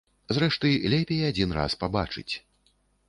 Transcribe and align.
Зрэшты, 0.35 0.71
лепей 0.93 1.19
адзін 1.27 1.53
раз 1.59 1.77
пабачыць. 1.85 2.29